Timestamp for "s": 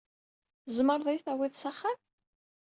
1.55-1.63